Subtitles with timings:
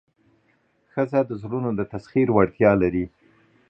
[0.91, 3.05] ښځه د زړونو د تسخیر وړتیا لري.